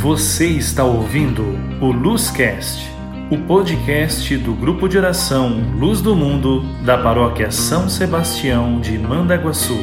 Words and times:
Você 0.00 0.46
está 0.46 0.84
ouvindo 0.84 1.42
o 1.82 1.90
Luzcast, 1.90 2.88
o 3.32 3.38
podcast 3.48 4.36
do 4.38 4.54
grupo 4.54 4.88
de 4.88 4.96
oração 4.96 5.76
Luz 5.76 6.00
do 6.00 6.14
Mundo 6.14 6.62
da 6.84 6.96
paróquia 6.96 7.50
São 7.50 7.88
Sebastião 7.88 8.80
de 8.80 8.96
Mandaguaçu. 8.96 9.76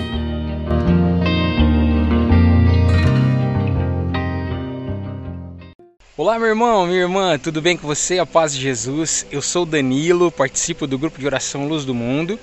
Olá, 6.16 6.40
meu 6.40 6.48
irmão, 6.48 6.88
minha 6.88 7.02
irmã, 7.02 7.38
tudo 7.38 7.62
bem 7.62 7.76
com 7.76 7.86
você? 7.86 8.18
A 8.18 8.26
paz 8.26 8.56
de 8.56 8.62
Jesus. 8.62 9.28
Eu 9.30 9.42
sou 9.42 9.66
Danilo, 9.66 10.32
participo 10.32 10.88
do 10.88 10.98
grupo 10.98 11.20
de 11.20 11.26
oração 11.26 11.68
Luz 11.68 11.84
do 11.84 11.94
Mundo 11.94 12.40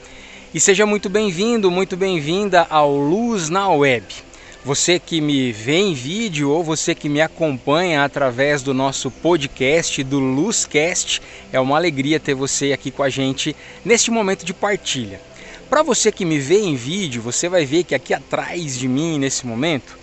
e 0.52 0.60
seja 0.60 0.84
muito 0.84 1.08
bem-vindo, 1.08 1.70
muito 1.70 1.96
bem-vinda 1.96 2.66
ao 2.68 2.94
Luz 2.94 3.48
na 3.48 3.66
Web. 3.70 4.31
Você 4.64 5.00
que 5.00 5.20
me 5.20 5.50
vê 5.50 5.78
em 5.78 5.92
vídeo 5.92 6.48
ou 6.48 6.62
você 6.62 6.94
que 6.94 7.08
me 7.08 7.20
acompanha 7.20 8.04
através 8.04 8.62
do 8.62 8.72
nosso 8.72 9.10
podcast 9.10 10.04
do 10.04 10.20
Luzcast, 10.20 11.20
é 11.52 11.58
uma 11.58 11.76
alegria 11.76 12.20
ter 12.20 12.34
você 12.34 12.72
aqui 12.72 12.92
com 12.92 13.02
a 13.02 13.08
gente 13.08 13.56
neste 13.84 14.12
momento 14.12 14.44
de 14.44 14.54
partilha. 14.54 15.20
Para 15.68 15.82
você 15.82 16.12
que 16.12 16.24
me 16.24 16.38
vê 16.38 16.60
em 16.60 16.76
vídeo, 16.76 17.20
você 17.20 17.48
vai 17.48 17.66
ver 17.66 17.82
que 17.82 17.92
aqui 17.92 18.14
atrás 18.14 18.78
de 18.78 18.86
mim 18.86 19.18
nesse 19.18 19.44
momento 19.44 19.98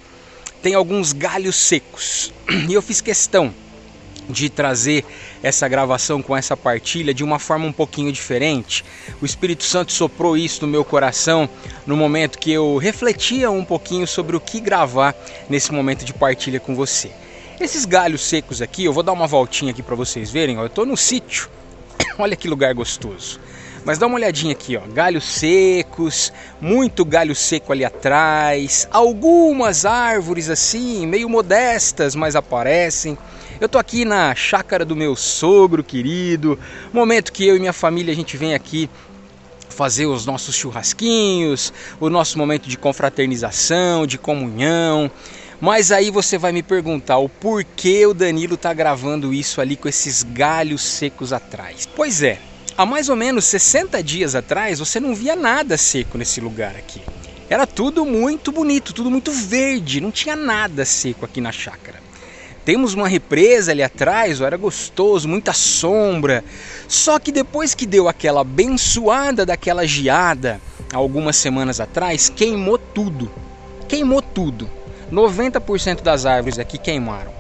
tem 0.62 0.74
alguns 0.74 1.14
galhos 1.14 1.56
secos. 1.56 2.34
E 2.68 2.74
eu 2.74 2.82
fiz 2.82 3.00
questão 3.00 3.54
de 4.30 4.50
trazer 4.50 5.04
essa 5.42 5.68
gravação 5.68 6.22
com 6.22 6.38
essa 6.38 6.56
partilha 6.56 7.14
de 7.14 7.24
uma 7.24 7.40
forma 7.40 7.66
um 7.66 7.72
pouquinho 7.72 8.12
diferente. 8.12 8.86
O 9.22 9.26
Espírito 9.26 9.64
Santo 9.64 9.92
soprou 9.92 10.38
isso 10.38 10.62
no 10.62 10.72
meu 10.72 10.86
coração 10.86 11.50
no 11.86 11.98
momento 11.98 12.38
que 12.38 12.52
eu 12.52 12.78
refletia 12.78 13.50
um 13.50 13.66
pouquinho 13.66 14.06
sobre 14.06 14.36
o 14.36 14.40
que 14.40 14.60
gravar 14.60 15.16
nesse 15.50 15.72
momento 15.72 16.06
de 16.06 16.14
partilha 16.14 16.60
com 16.60 16.76
você. 16.76 17.12
Esses 17.60 17.84
galhos 17.84 18.22
secos 18.22 18.62
aqui, 18.62 18.86
eu 18.86 18.94
vou 18.94 19.04
dar 19.04 19.12
uma 19.12 19.28
voltinha 19.28 19.72
aqui 19.72 19.84
para 19.84 19.96
vocês 19.96 20.32
verem, 20.32 20.58
ó, 20.58 20.62
eu 20.62 20.68
estou 20.68 20.86
no 20.86 20.96
sítio. 20.96 21.50
Olha 22.18 22.36
que 22.36 22.48
lugar 22.48 22.74
gostoso. 22.74 23.40
Mas 23.84 23.98
dá 23.98 24.08
uma 24.08 24.16
olhadinha 24.16 24.52
aqui, 24.52 24.78
ó, 24.78 24.82
galhos 24.82 25.26
secos, 25.26 26.32
muito 26.60 27.04
galho 27.04 27.34
seco 27.34 27.72
ali 27.72 27.84
atrás, 27.84 28.88
algumas 28.92 29.86
árvores 29.86 30.50
assim, 30.50 31.08
meio 31.08 31.30
modestas, 31.30 32.16
mas 32.16 32.36
aparecem. 32.36 33.18
Eu 33.60 33.68
tô 33.68 33.78
aqui 33.78 34.06
na 34.06 34.34
chácara 34.34 34.86
do 34.86 34.96
meu 34.96 35.18
sogro 35.18 35.84
querido, 35.84 36.58
momento 36.94 37.34
que 37.34 37.46
eu 37.46 37.58
e 37.58 37.60
minha 37.60 37.74
família 37.74 38.14
a 38.14 38.16
gente 38.16 38.38
vem 38.38 38.54
aqui 38.54 38.90
fazer 39.68 40.06
os 40.06 40.26
nossos 40.26 40.56
churrasquinhos, 40.56 41.74
o 42.00 42.10
nosso 42.10 42.38
momento 42.38 42.70
de 42.70 42.78
confraternização, 42.78 44.08
de 44.08 44.18
comunhão. 44.18 45.12
Mas 45.60 45.92
aí 45.92 46.10
você 46.10 46.38
vai 46.38 46.54
me 46.54 46.64
perguntar 46.64 47.18
o 47.18 47.28
porquê 47.28 48.06
o 48.06 48.14
Danilo 48.14 48.56
tá 48.56 48.74
gravando 48.74 49.34
isso 49.34 49.60
ali 49.60 49.76
com 49.76 49.90
esses 49.90 50.24
galhos 50.24 50.82
secos 50.82 51.34
atrás. 51.34 51.86
Pois 51.86 52.24
é, 52.24 52.40
há 52.78 52.86
mais 52.86 53.10
ou 53.10 53.16
menos 53.18 53.44
60 53.44 54.02
dias 54.02 54.36
atrás 54.36 54.80
você 54.80 55.02
não 55.02 55.14
via 55.14 55.36
nada 55.36 55.76
seco 55.78 56.18
nesse 56.18 56.40
lugar 56.40 56.78
aqui. 56.78 57.02
Era 57.50 57.68
tudo 57.68 58.06
muito 58.06 58.54
bonito, 58.54 58.94
tudo 58.94 59.12
muito 59.12 59.34
verde, 59.34 60.00
não 60.00 60.12
tinha 60.12 60.36
nada 60.38 60.86
seco 60.86 61.26
aqui 61.26 61.42
na 61.42 61.52
chácara. 61.52 62.09
Temos 62.66 62.94
uma 62.94 63.08
represa 63.08 63.72
ali 63.72 63.82
atrás, 63.82 64.42
era 64.42 64.58
gostoso, 64.58 65.28
muita 65.28 65.54
sombra. 65.54 66.44
Só 66.88 67.18
que 67.20 67.32
depois 67.32 67.74
que 67.74 67.86
deu 67.86 68.08
aquela 68.08 68.42
abençoada 68.42 69.46
daquela 69.46 69.88
geada, 69.88 70.60
algumas 70.94 71.36
semanas 71.36 71.80
atrás, 71.80 72.30
queimou 72.30 72.78
tudo. 72.78 73.32
Queimou 73.88 74.22
tudo. 74.22 74.70
90% 75.12 76.02
das 76.02 76.26
árvores 76.26 76.60
aqui 76.60 76.78
queimaram. 76.78 77.32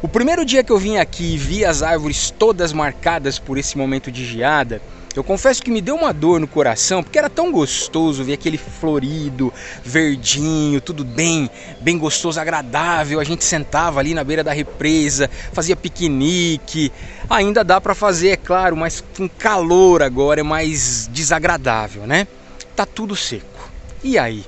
O 0.00 0.06
primeiro 0.06 0.44
dia 0.44 0.62
que 0.62 0.70
eu 0.70 0.78
vim 0.78 0.96
aqui 0.96 1.34
e 1.34 1.38
vi 1.38 1.64
as 1.64 1.82
árvores 1.82 2.30
todas 2.30 2.72
marcadas 2.72 3.38
por 3.38 3.58
esse 3.58 3.76
momento 3.76 4.12
de 4.12 4.24
geada, 4.24 4.80
eu 5.16 5.24
confesso 5.24 5.62
que 5.62 5.70
me 5.70 5.80
deu 5.80 5.96
uma 5.96 6.12
dor 6.12 6.38
no 6.38 6.46
coração, 6.46 7.02
porque 7.02 7.18
era 7.18 7.30
tão 7.30 7.50
gostoso 7.50 8.22
ver 8.22 8.34
aquele 8.34 8.58
florido, 8.58 9.52
verdinho, 9.82 10.80
tudo 10.80 11.04
bem, 11.04 11.50
bem 11.80 11.98
gostoso, 11.98 12.38
agradável. 12.38 13.18
A 13.18 13.24
gente 13.24 13.44
sentava 13.44 14.00
ali 14.00 14.14
na 14.14 14.22
beira 14.22 14.44
da 14.44 14.52
represa, 14.52 15.28
fazia 15.52 15.74
piquenique. 15.74 16.92
Ainda 17.28 17.64
dá 17.64 17.80
para 17.80 17.94
fazer, 17.94 18.30
é 18.30 18.36
claro, 18.36 18.76
mas 18.76 19.02
com 19.16 19.28
calor 19.28 20.02
agora 20.02 20.40
é 20.40 20.44
mais 20.44 21.08
desagradável, 21.12 22.06
né? 22.06 22.28
Tá 22.76 22.86
tudo 22.86 23.16
seco. 23.16 23.70
E 24.04 24.18
aí? 24.18 24.44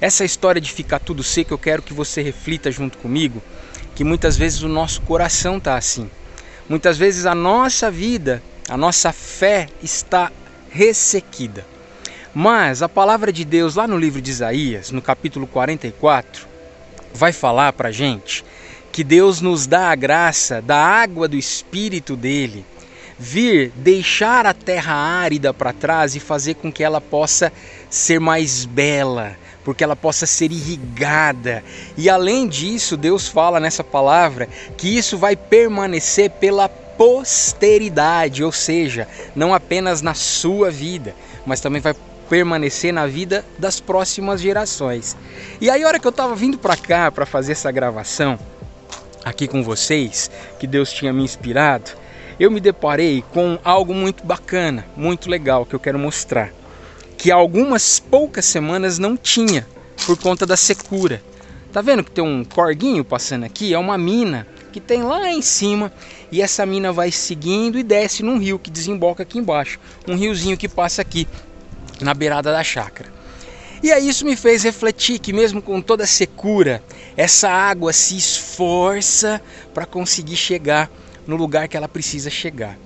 Essa 0.00 0.24
história 0.24 0.60
de 0.60 0.70
ficar 0.70 0.98
tudo 1.00 1.22
seco, 1.22 1.54
eu 1.54 1.58
quero 1.58 1.82
que 1.82 1.94
você 1.94 2.20
reflita 2.20 2.70
junto 2.70 2.98
comigo, 2.98 3.42
que 3.94 4.04
muitas 4.04 4.36
vezes 4.36 4.62
o 4.62 4.68
nosso 4.68 5.00
coração 5.00 5.58
tá 5.58 5.76
assim. 5.76 6.08
Muitas 6.68 6.98
vezes 6.98 7.24
a 7.26 7.34
nossa 7.34 7.90
vida 7.90 8.42
a 8.68 8.76
nossa 8.76 9.12
fé 9.12 9.68
está 9.82 10.30
ressequida. 10.70 11.64
Mas 12.34 12.82
a 12.82 12.88
palavra 12.88 13.32
de 13.32 13.44
Deus, 13.44 13.76
lá 13.76 13.86
no 13.86 13.96
livro 13.96 14.20
de 14.20 14.30
Isaías, 14.30 14.90
no 14.90 15.00
capítulo 15.00 15.46
44, 15.46 16.46
vai 17.14 17.32
falar 17.32 17.72
para 17.72 17.90
gente 17.90 18.44
que 18.92 19.04
Deus 19.04 19.40
nos 19.40 19.66
dá 19.66 19.90
a 19.90 19.94
graça 19.94 20.60
da 20.60 20.76
água 20.76 21.28
do 21.28 21.36
Espírito 21.36 22.16
dele 22.16 22.64
vir 23.18 23.72
deixar 23.76 24.44
a 24.44 24.52
terra 24.52 24.94
árida 24.94 25.54
para 25.54 25.72
trás 25.72 26.14
e 26.14 26.20
fazer 26.20 26.54
com 26.54 26.70
que 26.70 26.84
ela 26.84 27.00
possa 27.00 27.52
ser 27.88 28.20
mais 28.20 28.66
bela, 28.66 29.36
porque 29.64 29.82
ela 29.82 29.96
possa 29.96 30.26
ser 30.26 30.52
irrigada. 30.52 31.64
E 31.96 32.10
além 32.10 32.46
disso, 32.46 32.96
Deus 32.96 33.26
fala 33.28 33.58
nessa 33.58 33.82
palavra 33.82 34.48
que 34.76 34.96
isso 34.96 35.16
vai 35.16 35.34
permanecer 35.34 36.30
pela 36.30 36.68
posteridade, 36.96 38.42
ou 38.42 38.52
seja, 38.52 39.06
não 39.34 39.54
apenas 39.54 40.02
na 40.02 40.14
sua 40.14 40.70
vida, 40.70 41.14
mas 41.44 41.60
também 41.60 41.80
vai 41.80 41.94
permanecer 42.28 42.92
na 42.92 43.06
vida 43.06 43.44
das 43.58 43.80
próximas 43.80 44.40
gerações. 44.40 45.16
E 45.60 45.70
aí, 45.70 45.82
a 45.82 45.86
hora 45.86 45.98
que 45.98 46.06
eu 46.06 46.10
estava 46.10 46.34
vindo 46.34 46.58
para 46.58 46.76
cá 46.76 47.10
para 47.10 47.26
fazer 47.26 47.52
essa 47.52 47.70
gravação 47.70 48.38
aqui 49.24 49.46
com 49.46 49.62
vocês, 49.62 50.30
que 50.58 50.66
Deus 50.66 50.92
tinha 50.92 51.12
me 51.12 51.22
inspirado, 51.22 51.92
eu 52.38 52.50
me 52.50 52.60
deparei 52.60 53.24
com 53.32 53.58
algo 53.64 53.94
muito 53.94 54.24
bacana, 54.24 54.86
muito 54.96 55.30
legal 55.30 55.64
que 55.64 55.74
eu 55.74 55.80
quero 55.80 55.98
mostrar, 55.98 56.52
que 57.16 57.30
algumas 57.30 57.98
poucas 57.98 58.44
semanas 58.44 58.98
não 58.98 59.16
tinha 59.16 59.66
por 60.04 60.18
conta 60.18 60.44
da 60.44 60.56
secura. 60.56 61.22
Tá 61.72 61.80
vendo 61.80 62.04
que 62.04 62.10
tem 62.10 62.22
um 62.22 62.44
corguinho 62.44 63.04
passando 63.04 63.44
aqui? 63.44 63.72
É 63.72 63.78
uma 63.78 63.96
mina 63.96 64.46
que 64.76 64.80
tem 64.80 65.02
lá 65.02 65.32
em 65.32 65.40
cima 65.40 65.90
e 66.30 66.42
essa 66.42 66.66
mina 66.66 66.92
vai 66.92 67.10
seguindo 67.10 67.78
e 67.78 67.82
desce 67.82 68.22
num 68.22 68.36
rio 68.36 68.58
que 68.58 68.70
desemboca 68.70 69.22
aqui 69.22 69.38
embaixo, 69.38 69.80
um 70.06 70.14
riozinho 70.14 70.54
que 70.54 70.68
passa 70.68 71.00
aqui 71.00 71.26
na 71.98 72.12
beirada 72.12 72.52
da 72.52 72.62
chácara. 72.62 73.10
E 73.82 73.90
aí 73.90 74.06
isso 74.06 74.26
me 74.26 74.36
fez 74.36 74.64
refletir 74.64 75.18
que 75.18 75.32
mesmo 75.32 75.62
com 75.62 75.80
toda 75.80 76.04
a 76.04 76.06
secura, 76.06 76.82
essa 77.16 77.48
água 77.48 77.90
se 77.90 78.18
esforça 78.18 79.40
para 79.72 79.86
conseguir 79.86 80.36
chegar 80.36 80.90
no 81.26 81.36
lugar 81.36 81.68
que 81.68 81.76
ela 81.78 81.88
precisa 81.88 82.28
chegar. 82.28 82.76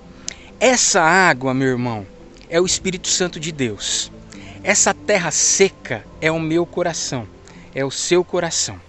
Essa 0.61 1.01
água, 1.01 1.53
meu 1.53 1.67
irmão, 1.67 2.07
é 2.49 2.61
o 2.61 2.65
Espírito 2.65 3.09
Santo 3.09 3.37
de 3.37 3.51
Deus. 3.51 4.09
Essa 4.63 4.93
terra 4.93 5.29
seca 5.29 6.05
é 6.21 6.31
o 6.31 6.39
meu 6.39 6.65
coração, 6.65 7.27
é 7.75 7.83
o 7.83 7.91
seu 7.91 8.23
coração. 8.23 8.79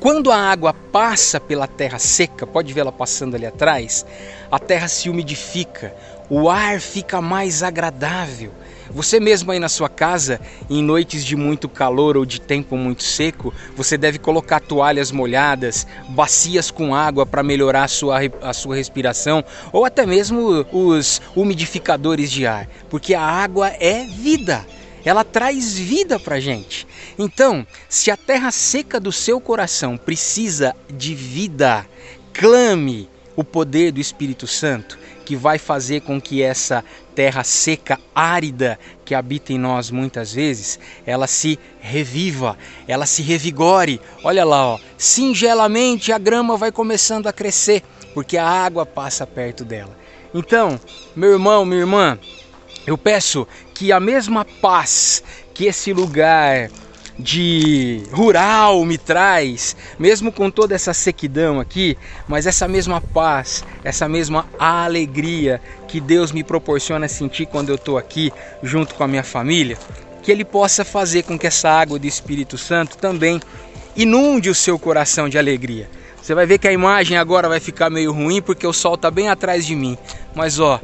Quando 0.00 0.32
a 0.32 0.36
água 0.36 0.72
passa 0.72 1.38
pela 1.38 1.66
terra 1.66 1.98
seca, 1.98 2.46
pode 2.46 2.72
ver 2.72 2.80
ela 2.80 2.90
passando 2.90 3.34
ali 3.34 3.44
atrás, 3.44 4.06
a 4.50 4.58
terra 4.58 4.88
se 4.88 5.10
umidifica, 5.10 5.94
o 6.30 6.48
ar 6.48 6.80
fica 6.80 7.20
mais 7.20 7.62
agradável. 7.62 8.50
Você 8.92 9.20
mesmo 9.20 9.52
aí 9.52 9.58
na 9.58 9.68
sua 9.68 9.90
casa, 9.90 10.40
em 10.70 10.82
noites 10.82 11.22
de 11.22 11.36
muito 11.36 11.68
calor 11.68 12.16
ou 12.16 12.24
de 12.24 12.40
tempo 12.40 12.78
muito 12.78 13.02
seco, 13.02 13.52
você 13.76 13.98
deve 13.98 14.18
colocar 14.18 14.58
toalhas 14.58 15.12
molhadas, 15.12 15.86
bacias 16.08 16.70
com 16.70 16.94
água 16.94 17.26
para 17.26 17.42
melhorar 17.42 17.84
a 17.84 17.88
sua, 17.88 18.20
a 18.40 18.54
sua 18.54 18.76
respiração, 18.76 19.44
ou 19.70 19.84
até 19.84 20.06
mesmo 20.06 20.66
os 20.72 21.20
umidificadores 21.36 22.30
de 22.30 22.46
ar, 22.46 22.66
porque 22.88 23.14
a 23.14 23.22
água 23.22 23.68
é 23.68 24.06
vida 24.06 24.64
ela 25.04 25.24
traz 25.24 25.78
vida 25.78 26.18
para 26.18 26.40
gente. 26.40 26.86
Então, 27.18 27.66
se 27.88 28.10
a 28.10 28.16
terra 28.16 28.50
seca 28.50 29.00
do 29.00 29.12
seu 29.12 29.40
coração 29.40 29.96
precisa 29.96 30.74
de 30.92 31.14
vida, 31.14 31.86
clame 32.32 33.08
o 33.36 33.44
poder 33.44 33.92
do 33.92 34.00
Espírito 34.00 34.46
Santo, 34.46 34.98
que 35.24 35.36
vai 35.36 35.58
fazer 35.58 36.00
com 36.00 36.20
que 36.20 36.42
essa 36.42 36.84
terra 37.14 37.44
seca, 37.44 37.98
árida, 38.14 38.78
que 39.04 39.14
habita 39.14 39.52
em 39.52 39.58
nós 39.58 39.90
muitas 39.90 40.32
vezes, 40.32 40.78
ela 41.06 41.26
se 41.26 41.58
reviva, 41.80 42.58
ela 42.88 43.06
se 43.06 43.22
revigore. 43.22 44.00
Olha 44.24 44.44
lá, 44.44 44.66
ó, 44.66 44.78
singelamente 44.98 46.12
a 46.12 46.18
grama 46.18 46.56
vai 46.56 46.72
começando 46.72 47.26
a 47.26 47.32
crescer, 47.32 47.82
porque 48.12 48.36
a 48.36 48.46
água 48.46 48.84
passa 48.84 49.26
perto 49.26 49.64
dela. 49.64 49.96
Então, 50.34 50.80
meu 51.14 51.32
irmão, 51.32 51.64
minha 51.64 51.80
irmã, 51.80 52.18
eu 52.86 52.96
peço 52.96 53.46
que 53.74 53.92
a 53.92 54.00
mesma 54.00 54.44
paz 54.44 55.22
que 55.54 55.66
esse 55.66 55.92
lugar 55.92 56.70
de 57.20 58.02
rural 58.12 58.84
me 58.84 58.96
traz, 58.96 59.76
mesmo 59.98 60.32
com 60.32 60.50
toda 60.50 60.74
essa 60.74 60.94
sequidão 60.94 61.60
aqui, 61.60 61.96
mas 62.26 62.46
essa 62.46 62.66
mesma 62.66 63.00
paz, 63.00 63.64
essa 63.84 64.08
mesma 64.08 64.46
alegria 64.58 65.60
que 65.86 66.00
Deus 66.00 66.32
me 66.32 66.42
proporciona 66.42 67.08
sentir 67.08 67.46
quando 67.46 67.68
eu 67.68 67.74
estou 67.74 67.98
aqui 67.98 68.32
junto 68.62 68.94
com 68.94 69.04
a 69.04 69.08
minha 69.08 69.22
família, 69.22 69.78
que 70.22 70.32
Ele 70.32 70.44
possa 70.44 70.84
fazer 70.84 71.22
com 71.24 71.38
que 71.38 71.46
essa 71.46 71.68
água 71.68 71.98
do 71.98 72.06
Espírito 72.06 72.56
Santo 72.56 72.96
também 72.96 73.40
inunde 73.94 74.48
o 74.48 74.54
seu 74.54 74.78
coração 74.78 75.28
de 75.28 75.38
alegria. 75.38 75.90
Você 76.22 76.34
vai 76.34 76.46
ver 76.46 76.58
que 76.58 76.68
a 76.68 76.72
imagem 76.72 77.16
agora 77.16 77.48
vai 77.48 77.60
ficar 77.60 77.90
meio 77.90 78.12
ruim 78.12 78.40
porque 78.42 78.66
o 78.66 78.72
sol 78.72 78.94
está 78.94 79.10
bem 79.10 79.28
atrás 79.28 79.66
de 79.66 79.74
mim, 79.74 79.96
mas 80.34 80.58
ó, 80.58 80.80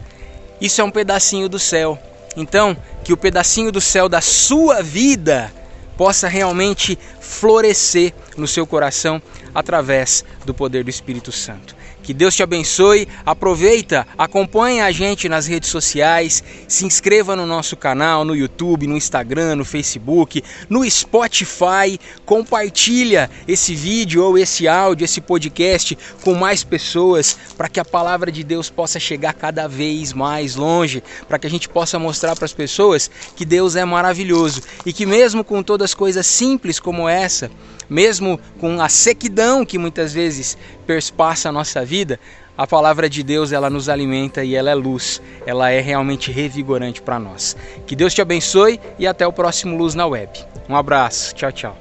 isso 0.60 0.80
é 0.80 0.84
um 0.84 0.90
pedacinho 0.90 1.48
do 1.48 1.58
céu. 1.58 1.98
Então, 2.36 2.76
que 3.02 3.12
o 3.12 3.16
pedacinho 3.16 3.72
do 3.72 3.80
céu 3.80 4.08
da 4.08 4.20
sua 4.20 4.82
vida 4.82 5.52
possa 5.96 6.28
realmente 6.28 6.98
florescer 7.20 8.12
no 8.36 8.46
seu 8.46 8.66
coração 8.66 9.20
através 9.54 10.24
do 10.46 10.54
poder 10.54 10.84
do 10.84 10.90
Espírito 10.90 11.30
Santo. 11.30 11.76
Que 12.02 12.14
Deus 12.14 12.36
te 12.36 12.42
abençoe. 12.42 13.08
Aproveita, 13.24 14.06
acompanhe 14.16 14.80
a 14.80 14.92
gente 14.92 15.28
nas 15.28 15.46
redes 15.46 15.68
sociais, 15.68 16.42
se 16.68 16.86
inscreva 16.86 17.34
no 17.34 17.44
nosso 17.44 17.76
canal, 17.76 18.24
no 18.24 18.34
YouTube, 18.34 18.86
no 18.86 18.96
Instagram, 18.96 19.56
no 19.56 19.64
Facebook, 19.64 20.42
no 20.70 20.88
Spotify. 20.88 21.98
Compartilha 22.24 23.28
esse 23.48 23.74
vídeo 23.74 24.22
ou 24.22 24.38
esse 24.38 24.68
áudio, 24.68 25.04
esse 25.04 25.20
podcast 25.20 25.98
com 26.22 26.34
mais 26.34 26.62
pessoas 26.62 27.36
para 27.56 27.68
que 27.68 27.80
a 27.80 27.84
palavra 27.84 28.30
de 28.30 28.44
Deus 28.44 28.70
possa 28.70 29.00
chegar 29.00 29.34
cada 29.34 29.66
vez 29.66 30.12
mais 30.12 30.54
longe, 30.54 31.02
para 31.28 31.38
que 31.38 31.46
a 31.46 31.50
gente 31.50 31.68
possa 31.68 31.98
mostrar 31.98 32.36
para 32.36 32.44
as 32.44 32.52
pessoas 32.52 33.10
que 33.34 33.44
Deus 33.44 33.74
é 33.74 33.84
maravilhoso 33.84 34.62
e 34.84 34.92
que 34.92 35.04
mesmo 35.04 35.42
com 35.42 35.62
todas 35.62 35.90
as 35.90 35.94
coisas 35.94 36.26
simples 36.26 36.78
como 36.78 37.08
essa, 37.08 37.50
mesmo 37.88 38.38
com 38.58 38.80
a 38.80 38.88
sequidão 38.88 39.64
que 39.64 39.78
muitas 39.78 40.12
vezes 40.36 40.58
perspassa 40.86 41.48
a 41.48 41.52
nossa 41.52 41.84
vida, 41.84 42.20
a 42.56 42.66
palavra 42.66 43.08
de 43.08 43.22
Deus 43.22 43.52
ela 43.52 43.68
nos 43.68 43.88
alimenta 43.88 44.44
e 44.44 44.54
ela 44.54 44.70
é 44.70 44.74
luz, 44.74 45.20
ela 45.44 45.70
é 45.70 45.80
realmente 45.80 46.30
revigorante 46.30 47.02
para 47.02 47.18
nós. 47.18 47.56
Que 47.86 47.96
Deus 47.96 48.14
te 48.14 48.22
abençoe 48.22 48.80
e 48.98 49.06
até 49.06 49.26
o 49.26 49.32
próximo 49.32 49.76
Luz 49.76 49.94
na 49.94 50.06
Web. 50.06 50.30
Um 50.68 50.76
abraço, 50.76 51.34
tchau, 51.34 51.52
tchau. 51.52 51.76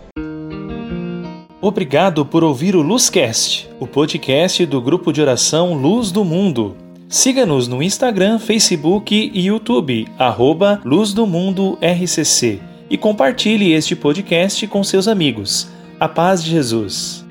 Obrigado 1.62 2.26
por 2.26 2.44
ouvir 2.44 2.76
o 2.76 2.82
Luzcast, 2.82 3.70
o 3.80 3.88
podcast 3.88 4.66
do 4.66 4.82
grupo 4.82 5.12
de 5.12 5.22
oração 5.22 5.74
Luz 5.74 6.12
do 6.12 6.24
Mundo. 6.24 6.76
Siga-nos 7.08 7.68
no 7.68 7.82
Instagram, 7.82 8.40
Facebook 8.40 9.32
e 9.34 9.48
YouTube, 9.48 10.08
arroba 10.18 10.82
Luz 10.84 11.14
do 11.14 11.26
Mundo 11.26 11.78
RCC, 11.82 12.60
e 12.90 12.98
compartilhe 12.98 13.74
este 13.74 13.96
podcast 13.96 14.68
com 14.68 14.84
seus 14.84 15.08
amigos. 15.08 15.68
A 16.00 16.10
paz 16.10 16.44
de 16.44 16.52
Jesus. 16.52 17.25